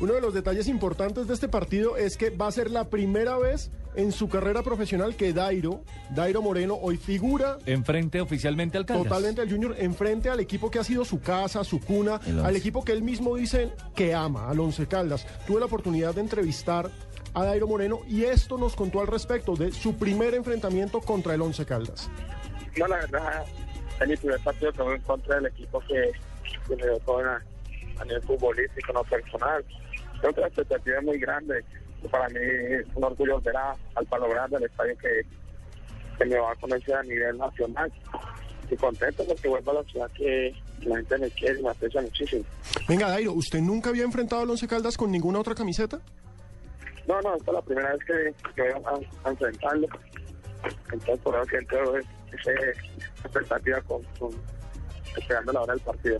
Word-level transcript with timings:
uno 0.00 0.14
de 0.14 0.20
los 0.20 0.32
detalles 0.32 0.66
importantes 0.68 1.26
de 1.28 1.34
este 1.34 1.48
partido 1.48 1.96
es 1.96 2.16
que 2.16 2.30
va 2.30 2.46
a 2.46 2.52
ser 2.52 2.70
la 2.70 2.88
primera 2.88 3.36
vez 3.38 3.70
en 3.94 4.12
su 4.12 4.28
carrera 4.28 4.62
profesional 4.62 5.14
que 5.16 5.32
Dairo, 5.32 5.82
Dairo 6.10 6.42
Moreno, 6.42 6.78
hoy 6.80 6.96
figura 6.96 7.58
Enfrente 7.66 8.20
oficialmente 8.20 8.78
al 8.78 8.86
Caldas. 8.86 9.04
totalmente 9.04 9.40
al 9.40 9.50
Junior, 9.50 9.74
enfrente 9.78 10.30
al 10.30 10.40
equipo 10.40 10.70
que 10.70 10.78
ha 10.78 10.84
sido 10.84 11.04
su 11.04 11.20
casa, 11.20 11.64
su 11.64 11.80
cuna, 11.80 12.20
al 12.44 12.56
equipo 12.56 12.84
que 12.84 12.92
él 12.92 13.02
mismo 13.02 13.36
dice 13.36 13.72
que 13.94 14.14
ama, 14.14 14.48
al 14.48 14.60
Once 14.60 14.86
Caldas. 14.86 15.26
Tuve 15.46 15.60
la 15.60 15.66
oportunidad 15.66 16.14
de 16.14 16.22
entrevistar 16.22 16.90
a 17.34 17.44
Dairo 17.44 17.66
Moreno 17.66 18.00
y 18.08 18.24
esto 18.24 18.56
nos 18.58 18.74
contó 18.76 19.00
al 19.00 19.06
respecto 19.06 19.54
de 19.54 19.72
su 19.72 19.96
primer 19.96 20.34
enfrentamiento 20.34 21.00
contra 21.00 21.34
el 21.34 21.42
Once 21.42 21.64
Caldas. 21.66 22.08
No, 22.78 22.86
la 22.86 22.96
verdad, 22.96 23.44
es 24.00 24.08
mi 24.08 24.16
primer 24.16 24.40
partido 24.40 24.72
que 24.72 24.82
voy 24.82 24.94
en 24.94 25.02
contra 25.02 25.34
del 25.36 25.46
equipo 25.46 25.80
que, 25.80 26.12
que 26.68 26.76
me 26.76 26.82
dio 26.84 26.98
todo 27.00 27.20
a, 27.20 27.42
a 27.98 28.04
nivel 28.04 28.22
futbolístico, 28.22 28.92
no 28.92 29.02
personal. 29.04 29.64
Creo 30.20 30.32
que 30.34 30.40
la 30.40 30.46
expectativa 30.48 30.98
es 30.98 31.04
muy 31.04 31.18
grande. 31.18 31.64
Para 32.10 32.28
mí 32.28 32.38
es 32.42 32.86
un 32.94 33.04
orgullo 33.04 33.40
ver 33.40 33.56
a- 33.56 33.76
al 33.94 34.06
Palo 34.06 34.28
Grande, 34.28 34.56
el 34.56 34.64
estadio 34.64 34.96
que, 34.98 35.22
que 36.18 36.24
me 36.24 36.38
va 36.38 36.52
a 36.52 36.56
conocer 36.56 36.94
a 36.94 37.02
nivel 37.02 37.36
nacional. 37.38 37.92
Y 38.70 38.76
contento 38.76 39.24
porque 39.26 39.48
vuelvo 39.48 39.72
a 39.72 39.74
la 39.74 39.82
ciudad 39.84 40.10
que, 40.12 40.54
que 40.80 40.88
la 40.88 40.96
gente 40.96 41.18
me 41.18 41.30
quiere 41.30 41.58
y 41.58 41.62
me 41.62 41.70
aprecia 41.70 42.00
muchísimo. 42.00 42.44
Venga, 42.88 43.08
Dairo, 43.08 43.32
¿usted 43.32 43.60
nunca 43.60 43.90
había 43.90 44.04
enfrentado 44.04 44.42
al 44.42 44.50
Once 44.50 44.68
Caldas 44.68 44.96
con 44.96 45.10
ninguna 45.10 45.40
otra 45.40 45.54
camiseta? 45.56 46.00
No, 47.08 47.20
no, 47.22 47.34
esta 47.36 47.50
es 47.50 47.54
la 47.54 47.62
primera 47.62 47.92
vez 47.92 48.00
que, 48.06 48.52
que 48.54 48.62
voy 48.62 48.82
a, 48.84 49.28
a 49.28 49.30
enfrentarlo. 49.32 49.88
Entonces, 50.92 51.18
por 51.20 51.34
eso 51.34 51.44
siento 51.46 51.96
esa 51.96 52.52
expectativa 53.24 53.80
con, 53.82 54.02
con- 54.18 54.59
esperando 55.16 55.52
la 55.52 55.62
hora 55.62 55.74
del 55.74 55.82
partido. 55.82 56.18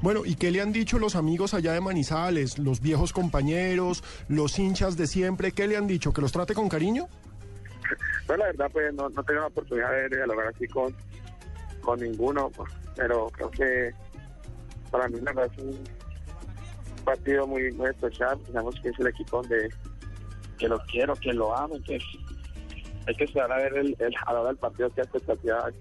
Bueno, 0.00 0.22
¿y 0.24 0.34
qué 0.34 0.50
le 0.50 0.60
han 0.60 0.72
dicho 0.72 0.98
los 0.98 1.14
amigos 1.16 1.54
allá 1.54 1.72
de 1.72 1.80
Manizales, 1.80 2.58
los 2.58 2.80
viejos 2.80 3.12
compañeros, 3.12 4.02
los 4.28 4.58
hinchas 4.58 4.96
de 4.96 5.06
siempre? 5.06 5.52
¿Qué 5.52 5.66
le 5.66 5.76
han 5.76 5.86
dicho? 5.86 6.12
¿Que 6.12 6.20
los 6.20 6.32
trate 6.32 6.54
con 6.54 6.68
cariño? 6.68 7.08
No, 8.28 8.36
la 8.36 8.46
verdad, 8.46 8.70
pues 8.72 8.94
no, 8.94 9.08
no 9.08 9.22
tengo 9.24 9.40
la 9.40 9.46
oportunidad 9.48 9.90
de 9.90 10.16
dialogar 10.16 10.46
así 10.46 10.66
con, 10.68 10.94
con 11.80 11.98
ninguno, 11.98 12.50
pues, 12.50 12.72
pero 12.96 13.26
creo 13.26 13.50
que 13.50 13.92
para 14.92 15.08
mí 15.08 15.18
la 15.20 15.32
verdad 15.32 15.52
es 15.58 15.64
un 15.64 15.76
partido 17.04 17.46
muy, 17.46 17.72
muy 17.72 17.90
especial. 17.90 18.38
Digamos 18.46 18.80
que 18.80 18.90
es 18.90 18.98
el 19.00 19.08
equipo 19.08 19.38
donde 19.38 19.68
que 20.56 20.68
lo 20.68 20.78
quiero, 20.86 21.14
que 21.16 21.32
lo 21.32 21.54
amo, 21.54 21.74
entonces 21.74 22.04
hay 23.06 23.14
que 23.16 23.24
esperar 23.24 23.52
a 23.52 23.56
ver 23.56 23.76
el, 23.78 23.96
el, 23.98 24.14
a 24.26 24.32
la 24.32 24.40
hora 24.40 24.48
del 24.50 24.58
partido 24.58 24.90
qué 24.94 25.00
expectativa 25.00 25.66
hay. 25.66 25.74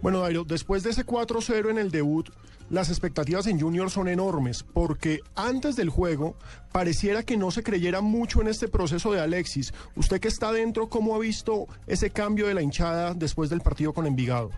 Bueno, 0.00 0.20
Dairo, 0.20 0.44
después 0.44 0.84
de 0.84 0.90
ese 0.90 1.04
4-0 1.04 1.70
en 1.70 1.78
el 1.78 1.90
debut, 1.90 2.30
las 2.70 2.88
expectativas 2.90 3.46
en 3.46 3.58
Junior 3.58 3.90
son 3.90 4.08
enormes, 4.08 4.62
porque 4.62 5.20
antes 5.34 5.74
del 5.74 5.88
juego 5.88 6.36
pareciera 6.70 7.22
que 7.22 7.36
no 7.36 7.50
se 7.50 7.62
creyera 7.62 8.00
mucho 8.00 8.40
en 8.40 8.48
este 8.48 8.68
proceso 8.68 9.10
de 9.10 9.20
Alexis. 9.20 9.72
Usted 9.96 10.20
que 10.20 10.28
está 10.28 10.52
dentro, 10.52 10.88
¿cómo 10.88 11.16
ha 11.16 11.18
visto 11.18 11.66
ese 11.86 12.10
cambio 12.10 12.46
de 12.46 12.54
la 12.54 12.62
hinchada 12.62 13.14
después 13.14 13.50
del 13.50 13.60
partido 13.60 13.92
con 13.92 14.06
Envigado? 14.06 14.50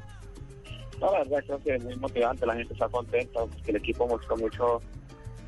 No, 1.00 1.12
la 1.12 1.20
verdad 1.20 1.42
creo 1.46 1.62
que 1.62 1.74
es 1.76 1.84
muy 1.84 1.96
motivante, 1.96 2.44
la 2.44 2.54
gente 2.56 2.74
está 2.74 2.88
contenta, 2.88 3.40
porque 3.46 3.70
el 3.70 3.76
equipo 3.76 4.06
mostró 4.06 4.36
mucho, 4.36 4.82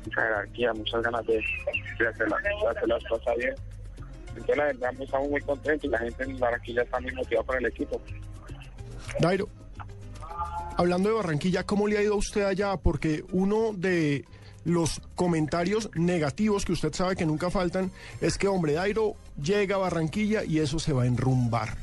mucha 0.05 0.21
jerarquía, 0.21 0.73
muchas 0.73 1.03
ganas 1.03 1.25
de, 1.27 1.33
de 1.33 2.07
hacer, 2.07 2.29
las, 2.29 2.41
de 2.41 2.67
hacer 2.67 2.87
las 2.87 3.03
cosas 3.03 3.35
bien. 3.37 3.53
Entonces 4.29 4.57
la 4.57 4.63
verdad 4.63 4.93
estamos 4.99 5.29
muy 5.29 5.41
contentos 5.41 5.83
y 5.83 5.87
la 5.89 5.99
gente 5.99 6.23
en 6.23 6.39
Barranquilla 6.39 6.81
está 6.81 6.99
muy 6.99 7.11
motivada 7.13 7.45
por 7.45 7.57
el 7.57 7.65
equipo. 7.67 8.01
Dairo, 9.19 9.47
hablando 10.77 11.09
de 11.09 11.15
Barranquilla, 11.15 11.63
¿cómo 11.63 11.87
le 11.87 11.97
ha 11.97 12.01
ido 12.01 12.13
a 12.13 12.17
usted 12.17 12.43
allá? 12.43 12.77
Porque 12.77 13.23
uno 13.31 13.73
de 13.73 14.25
los 14.65 15.01
comentarios 15.15 15.89
negativos 15.95 16.63
que 16.65 16.71
usted 16.71 16.93
sabe 16.93 17.15
que 17.15 17.25
nunca 17.25 17.49
faltan 17.49 17.91
es 18.21 18.37
que, 18.37 18.47
hombre, 18.47 18.73
Dairo 18.73 19.15
llega 19.41 19.75
a 19.75 19.79
Barranquilla 19.79 20.43
y 20.43 20.59
eso 20.59 20.79
se 20.79 20.93
va 20.93 21.03
a 21.03 21.05
enrumbar. 21.05 21.77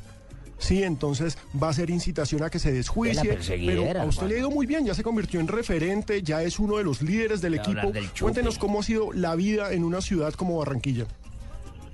Sí, 0.58 0.82
entonces 0.82 1.38
va 1.62 1.70
a 1.70 1.72
ser 1.72 1.88
incitación 1.88 2.42
a 2.42 2.50
que 2.50 2.58
se 2.58 2.70
desjuicie. 2.70 3.38
Pero 3.48 3.98
a 4.00 4.04
usted 4.04 4.26
le 4.26 4.34
ha 4.37 4.38
ido 4.41 4.50
muy 4.50 4.66
bien, 4.66 4.84
ya 4.84 4.94
se 4.94 5.03
convirtió 5.03 5.41
en 5.41 5.48
referente, 5.48 6.22
ya 6.22 6.43
es 6.43 6.59
uno 6.59 6.76
de 6.76 6.84
los 6.84 7.00
líderes 7.00 7.41
del 7.41 7.54
equipo. 7.54 7.91
del. 7.93 8.10
Cuéntenos 8.19 8.59
cómo 8.59 8.81
ha 8.81 8.82
sido 8.82 9.10
la 9.14 9.34
vida 9.37 9.72
en 9.72 9.84
una 9.84 10.03
ciudad 10.03 10.34
como 10.34 10.59
Barranquilla. 10.59 11.06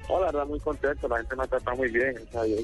No, 0.09 0.21
la 0.21 0.27
verdad 0.27 0.47
muy 0.47 0.59
contento, 0.61 1.07
la 1.09 1.19
gente 1.19 1.37
me 1.37 1.47
trata 1.49 1.75
muy 1.75 1.91
bien, 1.91 2.15
o 2.29 2.33
sea, 2.33 2.47
yo- 2.47 2.57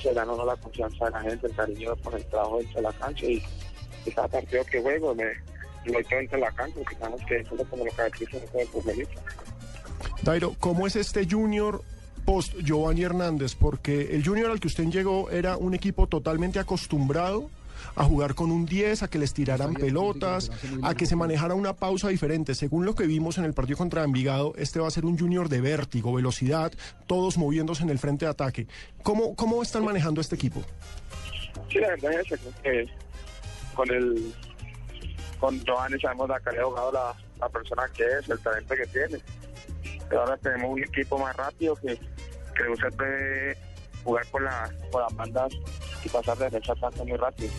se 0.00 0.12
ganó 0.12 0.44
la 0.44 0.56
confianza 0.56 1.04
de 1.06 1.10
la 1.10 1.20
gente, 1.20 1.46
el 1.46 1.54
cariño 1.54 1.96
por 1.96 2.14
el 2.14 2.24
trabajo 2.26 2.58
dentro 2.58 2.76
de 2.76 2.82
la 2.82 2.92
cancha 2.92 3.26
y, 3.26 3.42
cada 4.14 4.26
partido 4.26 4.64
que 4.64 4.80
juego 4.82 5.14
me 5.14 5.24
lo 5.84 5.98
echo 6.00 6.16
dentro 6.16 6.36
de 6.38 6.44
la 6.44 6.50
cancha, 6.52 6.74
porque 6.76 6.96
sabemos 6.96 7.20
que 7.26 7.36
eso 7.36 7.54
es 7.54 7.68
como 7.68 7.84
lo 7.84 7.92
caracteriza 7.92 8.38
el 8.58 8.68
futbolista. 8.68 9.20
Dairo, 10.22 10.54
¿cómo 10.58 10.86
es 10.86 10.96
este 10.96 11.26
Junior 11.28 11.82
post 12.24 12.54
Giovanni 12.58 13.04
Hernández? 13.04 13.54
Porque 13.54 14.14
el 14.14 14.24
Junior 14.24 14.50
al 14.50 14.60
que 14.60 14.68
usted 14.68 14.84
llegó 14.86 15.30
era 15.30 15.56
un 15.56 15.74
equipo 15.74 16.08
totalmente 16.08 16.58
acostumbrado 16.58 17.48
a 17.94 18.04
jugar 18.04 18.34
con 18.34 18.50
un 18.50 18.66
10, 18.66 19.02
a 19.02 19.08
que 19.08 19.18
les 19.18 19.34
tiraran 19.34 19.74
pelotas, 19.74 20.50
a 20.82 20.94
que 20.94 21.06
se 21.06 21.16
manejara 21.16 21.54
una 21.54 21.74
pausa 21.74 22.08
diferente. 22.08 22.54
Según 22.54 22.84
lo 22.84 22.94
que 22.94 23.06
vimos 23.06 23.38
en 23.38 23.44
el 23.44 23.54
partido 23.54 23.78
contra 23.78 24.04
Envigado, 24.04 24.54
este 24.56 24.80
va 24.80 24.88
a 24.88 24.90
ser 24.90 25.04
un 25.04 25.18
Junior 25.18 25.48
de 25.48 25.60
vértigo, 25.60 26.12
velocidad, 26.12 26.72
todos 27.06 27.38
moviéndose 27.38 27.82
en 27.82 27.90
el 27.90 27.98
frente 27.98 28.24
de 28.24 28.30
ataque. 28.30 28.66
¿Cómo, 29.02 29.34
cómo 29.36 29.62
están 29.62 29.84
manejando 29.84 30.20
este 30.20 30.34
equipo? 30.34 30.62
Sí, 31.70 31.78
la 31.78 31.88
verdad 31.90 32.12
es 32.20 32.40
que 32.62 32.88
con 33.74 33.90
el 33.90 34.34
con 35.42 35.58
Giovanni 35.64 35.98
sabemos 35.98 36.28
la 36.28 36.38
calidad 36.38 36.62
de 36.62 36.68
jugado, 36.68 36.92
la, 36.92 37.14
la 37.40 37.48
persona 37.48 37.82
que 37.92 38.04
es, 38.04 38.28
el 38.28 38.38
talento 38.38 38.74
que 38.76 38.86
tiene. 38.86 39.18
Pero 40.08 40.20
ahora 40.20 40.36
tenemos 40.36 40.70
un 40.70 40.84
equipo 40.84 41.18
más 41.18 41.36
rápido 41.36 41.74
que, 41.76 41.96
que 41.96 42.68
usted 42.70 42.96
puede 42.96 43.56
jugar 44.04 44.26
con, 44.28 44.44
la, 44.44 44.72
con 44.92 45.02
las 45.02 45.16
bandas 45.16 45.52
y 46.04 46.08
pasar 46.08 46.38
de 46.38 46.44
defensa 46.50 46.74
a 46.80 47.04
muy 47.04 47.16
rápido. 47.16 47.50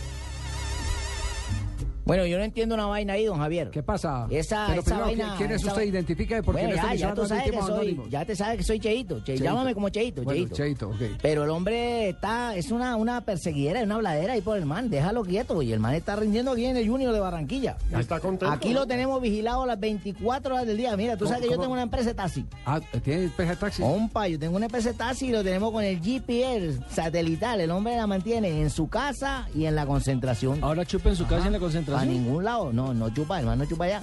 Bueno, 2.06 2.26
yo 2.26 2.38
no 2.38 2.44
entiendo 2.44 2.76
una 2.76 2.86
vaina 2.86 3.14
ahí, 3.14 3.26
don 3.26 3.38
Javier. 3.38 3.70
¿Qué 3.70 3.82
pasa? 3.82 4.28
Esa, 4.30 4.66
Pero 4.68 4.82
esa 4.82 4.84
primero, 4.84 5.06
vaina. 5.06 5.26
¿quién- 5.26 5.38
¿quién 5.38 5.52
es 5.52 5.62
esa 5.62 5.68
usted? 5.72 5.82
va- 5.82 5.86
Identifique, 5.86 6.44
porque 6.44 6.62
Bueno, 6.66 6.76
ya, 6.76 6.94
ya 6.96 7.14
tú 7.14 7.22
no 7.22 7.28
sabes 7.28 7.52
que 7.52 7.62
soy, 7.62 8.02
ya 8.10 8.26
te 8.26 8.36
sabes 8.36 8.58
que 8.58 8.64
soy 8.64 8.80
Cheito. 8.80 9.20
Che- 9.20 9.26
Cheito. 9.26 9.44
Llámame 9.44 9.74
como 9.74 9.90
Cheito, 9.90 10.24
Bueno, 10.24 10.40
Cheito. 10.42 10.56
Cheito, 10.56 10.90
ok. 10.90 11.18
Pero 11.22 11.44
el 11.46 11.50
hombre 11.50 12.10
está, 12.10 12.56
es 12.56 12.72
una, 12.72 12.96
una 12.98 13.22
perseguidera, 13.22 13.80
es 13.80 13.86
una 13.86 13.96
habladera 13.96 14.34
ahí 14.34 14.42
por 14.42 14.58
el 14.58 14.66
man. 14.66 14.90
Déjalo 14.90 15.24
quieto, 15.24 15.62
y 15.62 15.72
el 15.72 15.80
man 15.80 15.94
está 15.96 16.16
rindiendo 16.18 16.52
aquí 16.52 16.66
en 16.66 16.76
el 16.78 16.88
Junior 16.90 17.14
de 17.14 17.20
Barranquilla. 17.20 17.78
¿Está 17.98 18.20
contento? 18.20 18.54
Aquí 18.54 18.74
lo 18.74 18.86
tenemos 18.86 19.22
vigilado 19.22 19.66
las 19.66 19.80
24 19.80 20.56
horas 20.56 20.68
del 20.68 20.78
día. 20.78 20.96
Mira, 20.98 21.16
tú 21.16 21.26
sabes 21.26 21.42
que 21.44 21.50
yo 21.52 21.58
tengo 21.60 21.72
una 21.74 21.84
empresa 21.84 22.10
de 22.10 22.16
taxi. 22.16 22.46
Ah, 22.66 22.82
¿tiene 23.04 23.30
peje 23.30 23.56
taxi? 23.56 23.82
Compa, 23.82 24.28
yo 24.28 24.38
tengo 24.38 24.58
una 24.58 24.66
empresa 24.66 24.90
de 24.92 24.96
taxi 24.98 25.28
y 25.28 25.32
lo 25.32 25.44
tenemos 25.44 25.72
con 25.72 25.84
el 25.84 26.02
GPS 26.02 26.80
satelital. 26.90 27.62
El 27.62 27.72
hombre 27.72 27.96
la 27.96 28.08
mantiene 28.08 28.62
en 28.62 28.70
su 28.70 28.90
casa 28.90 29.48
y 29.56 29.66
en 29.66 29.76
la 29.76 29.86
concentración. 29.86 30.60
Ahora 30.64 30.86
chupa 30.86 31.10
en 31.10 31.16
su 31.16 31.26
casa 31.28 31.48
en 31.48 31.54
la 31.54 31.60
A 31.96 32.00
concentración. 32.00 32.24
ningún 32.26 32.44
lado. 32.44 32.74
No, 32.74 32.94
no 32.94 33.10
chupa, 33.14 33.40
el 33.40 33.46
man 33.46 33.60
no 33.60 33.66
chupa 33.66 33.86
allá. 33.86 34.02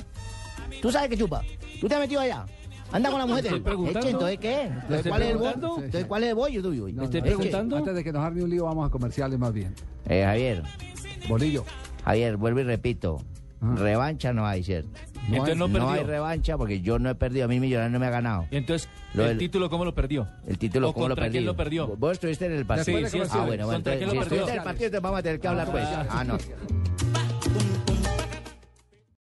¿Tú 0.81 0.91
sabes 0.93 1.09
que 1.11 1.17
chupa? 1.19 1.43
¿Tú 1.81 1.89
te 1.89 1.95
has 1.95 2.01
metido 2.01 2.21
allá? 2.21 2.47
Anda 2.93 3.11
con 3.11 3.19
la 3.21 3.27
mujer. 3.27 3.45
Estoy 3.47 3.61
preguntando. 3.61 4.01
Eche, 4.01 4.11
entonces, 4.11 4.39
¿qué? 4.41 4.62
Entonces, 4.62 5.06
¿cuál, 5.09 5.23
es 5.23 5.31
el 5.31 5.37
bollo? 5.37 5.55
Entonces, 5.55 6.05
¿cuál 6.06 6.23
es 6.25 6.28
el 6.31 6.34
bollo 6.34 6.62
tuyo? 6.62 6.89
No, 6.93 7.05
estoy 7.05 7.21
no, 7.21 7.27
preguntando. 7.27 7.77
Antes 7.77 7.95
de 7.95 8.05
que 8.05 8.12
nos 8.12 8.23
arme 8.25 8.43
un 8.43 8.51
lío, 8.51 8.65
vamos 8.65 8.89
a 8.89 8.91
comerciales 8.91 9.39
más 9.39 9.53
bien. 9.53 9.75
Eh, 10.09 10.25
Javier, 10.25 10.62
Bolillo. 11.28 11.65
Javier, 12.05 12.37
vuelvo 12.37 12.61
y 12.61 12.65
repito. 12.65 13.23
Ah. 13.61 13.75
Revancha 13.77 14.33
no 14.33 14.47
hay, 14.47 14.65
¿cierto? 14.65 14.89
No 15.28 15.34
Entonces 15.37 15.53
hay- 15.53 15.59
no 15.59 15.69
perdió. 15.69 15.89
hay 15.91 16.03
revancha 16.03 16.57
porque 16.57 16.81
yo 16.81 16.99
no 16.99 17.11
he 17.11 17.15
perdido. 17.15 17.45
A 17.45 17.49
mí 17.49 17.61
Millonario 17.61 17.93
no 17.93 18.01
me 18.01 18.07
ha 18.07 18.11
ganado. 18.11 18.47
Y 18.51 18.57
entonces, 18.57 18.89
Lo 19.15 19.22
¿el 19.25 19.28
del- 19.28 19.39
título 19.39 19.69
cómo 19.71 19.84
lo 19.84 19.95
perdió? 19.95 20.27
El 20.47 20.59
título, 20.59 20.89
¿O 20.89 20.93
¿cómo 20.95 21.09
lo 21.09 21.15
contra 21.15 21.31
quién 21.31 21.45
lo 21.45 21.55
perdió? 21.55 21.87
Vos 21.97 22.12
estuviste 22.12 22.47
en 22.47 22.53
el 22.53 22.65
partido. 22.67 22.99
Sí, 23.01 23.05
sí, 23.07 23.19
sí. 23.25 23.31
Ah, 23.31 23.45
bueno, 23.45 23.67
bueno. 23.67 23.78
¿Contra 23.78 23.93
entonces, 23.95 24.11
si 24.19 24.22
estuviste 24.22 24.51
en 24.51 24.57
el 24.59 24.65
partido, 24.65 24.91
te 24.91 24.99
vamos 24.99 25.19
a 25.19 25.22
tener 25.22 25.41
que 25.41 25.49
hablar, 25.49 25.71
pues. 25.71 25.84
Ah, 26.09 26.25
no. 26.25 26.39